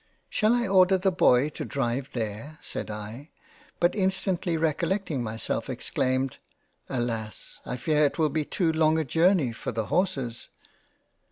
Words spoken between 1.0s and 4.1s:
Boy to drive there?" said I— but